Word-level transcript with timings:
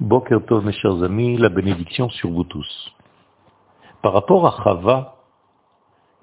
Boker 0.00 0.46
Tov, 0.46 0.64
mes 0.64 0.72
chers 0.74 1.02
amis, 1.02 1.36
la 1.38 1.48
bénédiction 1.48 2.08
sur 2.08 2.30
vous 2.30 2.44
tous. 2.44 2.94
Par 4.00 4.12
rapport 4.12 4.46
à 4.46 4.62
Chava, 4.62 5.16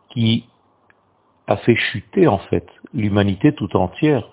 qui 0.08 0.48
a 1.48 1.58
fait 1.58 1.76
chuter 1.76 2.26
en 2.26 2.38
fait 2.38 2.66
l'humanité 2.94 3.54
tout 3.54 3.76
entière, 3.76 4.30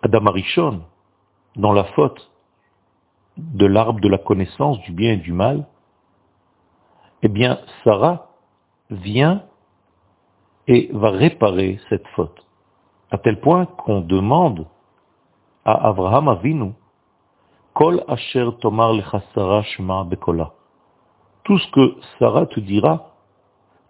Adam 0.00 0.24
Arishon, 0.24 0.84
dans 1.56 1.74
la 1.74 1.84
faute 1.84 2.30
de 3.36 3.66
l'arbre 3.66 4.00
de 4.00 4.08
la 4.08 4.16
connaissance 4.16 4.80
du 4.80 4.92
bien 4.92 5.12
et 5.12 5.18
du 5.18 5.32
mal, 5.32 5.66
eh 7.20 7.28
bien, 7.28 7.58
Sarah 7.84 8.30
vient 8.88 9.42
et 10.66 10.88
va 10.94 11.10
réparer 11.10 11.78
cette 11.90 12.06
faute. 12.08 12.46
À 13.10 13.18
tel 13.18 13.38
point 13.40 13.66
qu'on 13.66 14.00
demande 14.00 14.66
à 15.66 15.88
Abraham 15.88 16.28
Avinu, 16.28 16.72
Asher 18.08 18.50
tomar 18.60 18.94
shema 19.64 20.04
bekola. 20.04 20.52
Tout 21.44 21.58
ce 21.58 21.70
que 21.72 21.96
Sarah 22.18 22.46
te 22.46 22.60
dira, 22.60 23.10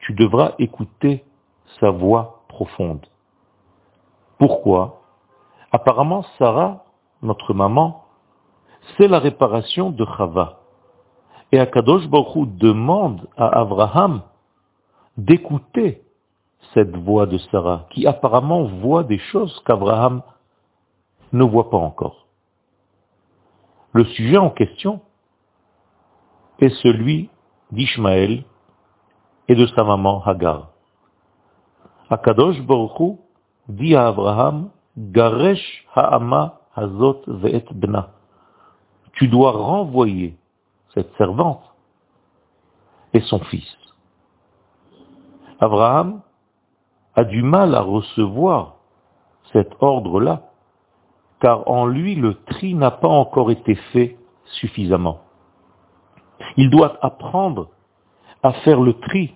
tu 0.01 0.15
devras 0.15 0.55
écouter 0.59 1.25
sa 1.81 1.91
voix 1.91 2.45
profonde. 2.49 3.07
Pourquoi? 4.39 5.03
Apparemment, 5.71 6.25
Sarah, 6.39 6.85
notre 7.23 7.53
maman, 7.55 8.05
c'est 8.97 9.09
la 9.09 9.19
réparation 9.19 9.91
de 9.91 10.05
Chava. 10.17 10.61
Et 11.53 11.59
Akadosh 11.59 12.09
Baruch 12.09 12.49
demande 12.57 13.29
à 13.37 13.61
Abraham 13.61 14.23
d'écouter 15.17 16.03
cette 16.73 16.97
voix 16.97 17.27
de 17.27 17.39
Sarah, 17.39 17.87
qui 17.91 18.07
apparemment 18.07 18.65
voit 18.65 19.05
des 19.05 19.19
choses 19.19 19.63
qu'Abraham 19.65 20.23
ne 21.33 21.45
voit 21.45 21.71
pas 21.71 21.77
encore. 21.77 22.27
Le 23.95 24.05
sujet 24.07 24.39
en 24.39 24.51
question 24.51 25.01
est 26.59 26.75
celui 26.83 27.31
d'Ishmaël 27.71 28.43
et 29.47 29.55
de 29.55 29.67
sa 29.69 29.85
maman 29.85 30.21
Hagar. 30.25 30.73
Akadosh 32.11 32.61
Baruch 32.63 33.19
dit 33.69 33.95
à 33.95 34.09
Abraham, 34.09 34.71
Garesh 34.99 35.87
ha'ama 35.95 36.61
hazot 36.75 37.23
ve'et 37.29 37.67
bna. 37.73 38.11
Tu 39.13 39.29
dois 39.29 39.53
renvoyer 39.53 40.37
cette 40.93 41.15
servante 41.17 41.63
et 43.13 43.21
son 43.21 43.39
fils. 43.45 43.77
Abraham 45.61 46.21
a 47.15 47.23
du 47.23 47.45
mal 47.45 47.77
à 47.77 47.81
recevoir 47.81 48.75
cet 49.53 49.71
ordre-là, 49.81 50.43
car 51.45 51.69
en 51.69 51.85
lui 51.85 52.15
le 52.15 52.43
tri 52.45 52.73
n'a 52.73 52.91
pas 52.91 53.09
encore 53.09 53.51
été 53.51 53.75
fait 53.93 54.17
suffisamment. 54.47 55.21
Il 56.57 56.71
doit 56.71 56.97
apprendre 57.03 57.69
à 58.43 58.55
faire 58.65 58.81
le 58.81 58.95
tri 58.95 59.35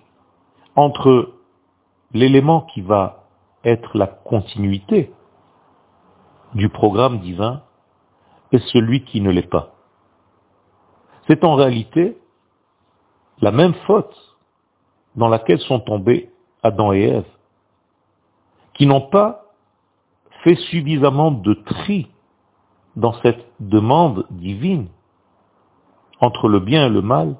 entre 0.75 1.33
l'élément 2.11 2.61
qui 2.61 2.81
va 2.81 3.25
être 3.63 3.95
la 3.95 4.07
continuité 4.07 5.13
du 6.55 6.67
programme 6.69 7.19
divin 7.19 7.61
et 8.51 8.57
celui 8.57 9.03
qui 9.03 9.21
ne 9.21 9.29
l'est 9.29 9.47
pas. 9.47 9.75
C'est 11.27 11.43
en 11.43 11.53
réalité 11.53 12.17
la 13.39 13.51
même 13.51 13.75
faute 13.85 14.15
dans 15.15 15.27
laquelle 15.27 15.59
sont 15.59 15.79
tombés 15.79 16.31
Adam 16.63 16.91
et 16.91 17.03
Ève 17.03 17.31
qui 18.73 18.87
n'ont 18.87 19.09
pas 19.09 19.48
fait 20.43 20.55
suffisamment 20.55 21.31
de 21.31 21.53
tri 21.53 22.07
dans 22.95 23.13
cette 23.21 23.45
demande 23.59 24.25
divine 24.31 24.87
entre 26.19 26.49
le 26.49 26.59
bien 26.59 26.87
et 26.87 26.89
le 26.89 27.01
mal, 27.01 27.37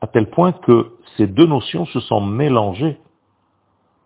à 0.00 0.06
tel 0.06 0.30
point 0.30 0.52
que 0.52 0.96
ces 1.16 1.26
deux 1.26 1.46
notions 1.46 1.86
se 1.86 2.00
sont 2.00 2.20
mélangées. 2.20 2.98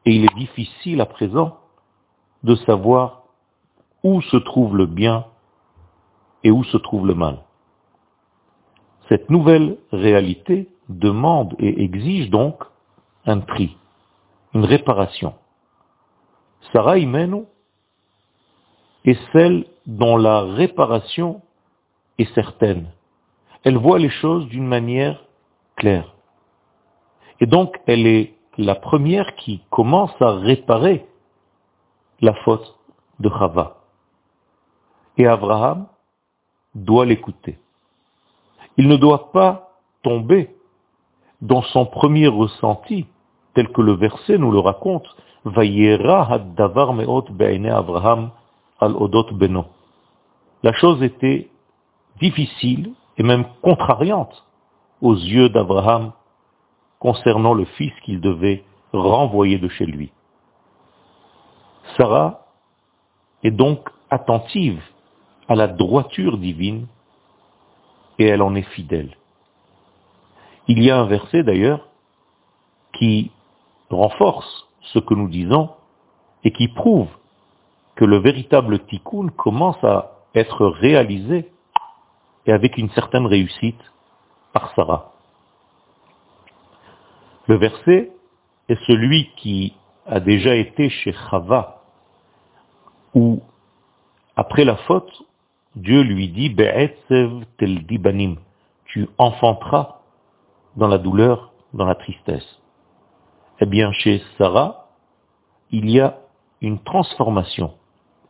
Et 0.04 0.12
il 0.12 0.24
est 0.24 0.34
difficile 0.36 1.00
à 1.00 1.06
présent 1.06 1.58
de 2.42 2.54
savoir 2.56 3.22
où 4.02 4.20
se 4.22 4.36
trouve 4.36 4.76
le 4.76 4.86
bien 4.86 5.26
et 6.44 6.50
où 6.50 6.64
se 6.64 6.76
trouve 6.76 7.06
le 7.06 7.14
mal. 7.14 7.38
Cette 9.08 9.30
nouvelle 9.30 9.78
réalité 9.92 10.68
demande 10.88 11.54
et 11.58 11.82
exige 11.82 12.30
donc 12.30 12.62
un 13.26 13.40
tri, 13.40 13.76
une 14.54 14.64
réparation. 14.64 15.34
Sarah 16.72 16.98
Imenu 16.98 17.44
est 19.08 19.18
celle 19.32 19.64
dont 19.86 20.16
la 20.16 20.42
réparation 20.42 21.40
est 22.18 22.32
certaine. 22.34 22.88
Elle 23.64 23.78
voit 23.78 23.98
les 23.98 24.10
choses 24.10 24.46
d'une 24.48 24.66
manière 24.66 25.24
claire. 25.76 26.14
Et 27.40 27.46
donc, 27.46 27.78
elle 27.86 28.06
est 28.06 28.34
la 28.58 28.74
première 28.74 29.34
qui 29.36 29.62
commence 29.70 30.10
à 30.20 30.32
réparer 30.32 31.06
la 32.20 32.34
faute 32.34 32.76
de 33.20 33.30
Chava. 33.30 33.78
Et 35.16 35.26
Abraham 35.26 35.86
doit 36.74 37.06
l'écouter. 37.06 37.58
Il 38.76 38.88
ne 38.88 38.96
doit 38.96 39.32
pas 39.32 39.70
tomber 40.02 40.54
dans 41.40 41.62
son 41.62 41.86
premier 41.86 42.26
ressenti, 42.26 43.06
tel 43.54 43.68
que 43.68 43.80
le 43.80 43.92
verset 43.92 44.36
nous 44.38 44.50
le 44.50 44.58
raconte, 44.58 45.06
la 48.80 50.72
chose 50.72 51.02
était 51.02 51.50
difficile 52.20 52.92
et 53.16 53.22
même 53.22 53.44
contrariante 53.62 54.44
aux 55.00 55.14
yeux 55.14 55.48
d'Abraham 55.48 56.12
concernant 56.98 57.54
le 57.54 57.64
fils 57.64 57.92
qu'il 58.04 58.20
devait 58.20 58.64
renvoyer 58.92 59.58
de 59.58 59.68
chez 59.68 59.86
lui. 59.86 60.10
Sarah 61.96 62.46
est 63.42 63.50
donc 63.50 63.88
attentive 64.10 64.82
à 65.48 65.54
la 65.54 65.68
droiture 65.68 66.38
divine 66.38 66.86
et 68.18 68.26
elle 68.26 68.42
en 68.42 68.54
est 68.54 68.68
fidèle. 68.74 69.16
Il 70.66 70.82
y 70.82 70.90
a 70.90 70.98
un 70.98 71.06
verset 71.06 71.42
d'ailleurs 71.42 71.88
qui 72.92 73.30
renforce 73.90 74.66
ce 74.92 74.98
que 74.98 75.14
nous 75.14 75.28
disons 75.28 75.70
et 76.44 76.52
qui 76.52 76.68
prouve 76.68 77.08
que 77.98 78.04
le 78.04 78.18
véritable 78.18 78.78
tikkun 78.86 79.26
commence 79.36 79.82
à 79.82 80.12
être 80.32 80.64
réalisé 80.68 81.50
et 82.46 82.52
avec 82.52 82.78
une 82.78 82.90
certaine 82.90 83.26
réussite 83.26 83.80
par 84.52 84.72
Sarah. 84.76 85.14
Le 87.48 87.56
verset 87.56 88.12
est 88.68 88.78
celui 88.86 89.30
qui 89.34 89.74
a 90.06 90.20
déjà 90.20 90.54
été 90.54 90.90
chez 90.90 91.12
Chava, 91.12 91.82
où, 93.14 93.42
après 94.36 94.64
la 94.64 94.76
faute, 94.76 95.24
Dieu 95.74 96.02
lui 96.02 96.28
dit, 96.28 96.54
tu 98.84 99.08
enfanteras 99.18 100.02
dans 100.76 100.86
la 100.86 100.98
douleur, 100.98 101.50
dans 101.74 101.84
la 101.84 101.96
tristesse. 101.96 102.60
Eh 103.58 103.66
bien, 103.66 103.90
chez 103.90 104.22
Sarah, 104.36 104.86
il 105.72 105.90
y 105.90 105.98
a 105.98 106.20
une 106.60 106.78
transformation, 106.78 107.74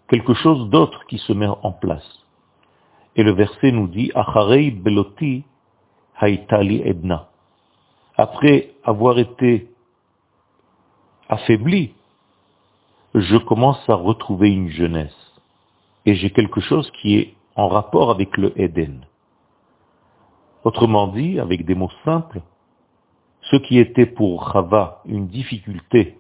quelque 0.09 0.35
chose 0.35 0.69
d'autre 0.71 1.05
qui 1.07 1.19
se 1.19 1.33
met 1.33 1.47
en 1.47 1.73
place. 1.73 2.27
Et 3.17 3.23
le 3.23 3.33
verset 3.33 3.73
nous 3.73 3.89
dit, 3.89 4.11
Acharei 4.15 4.71
beloti 4.71 5.45
haitali 6.21 6.83
edna. 6.85 7.29
Après 8.17 8.75
avoir 8.85 9.19
été 9.19 9.71
affaibli, 11.29 11.95
je 13.15 13.37
commence 13.37 13.89
à 13.89 13.95
retrouver 13.95 14.51
une 14.51 14.69
jeunesse. 14.69 15.17
Et 16.07 16.15
j'ai 16.15 16.31
quelque 16.31 16.61
chose 16.61 16.91
qui 17.01 17.17
est 17.17 17.35
en 17.55 17.69
rapport 17.69 18.11
avec 18.11 18.37
le 18.37 18.59
Eden. 18.61 19.05
Autrement 20.65 21.09
dit, 21.09 21.39
avec 21.39 21.65
des 21.65 21.75
mots 21.75 21.91
simples, 22.05 22.41
ce 23.43 23.57
qui 23.57 23.79
était 23.79 24.07
pour 24.07 24.53
Chava 24.53 25.03
une 25.07 25.29
difficulté, 25.29 26.19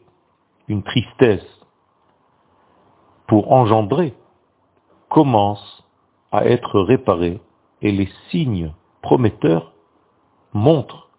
une 0.69 0.83
tristesse, 0.83 1.58
pour 3.29 3.53
engendrer, 3.53 4.15
commence 5.09 5.85
à 6.33 6.47
être 6.47 6.81
réparé 6.81 7.41
et 7.83 7.93
les 7.93 8.09
signes 8.31 8.73
prometteurs 9.03 9.73
montrent 10.53 11.11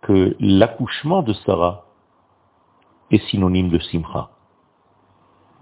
que 0.00 0.36
l'accouchement 0.40 1.22
de 1.22 1.34
Sarah 1.34 1.84
est 3.10 3.22
synonyme 3.28 3.68
de 3.68 3.78
simcha, 3.80 4.30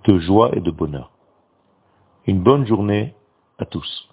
de 0.05 0.19
joie 0.19 0.51
et 0.55 0.61
de 0.61 0.71
bonheur. 0.71 1.11
Une 2.27 2.43
bonne 2.43 2.67
journée 2.67 3.15
à 3.59 3.65
tous. 3.65 4.08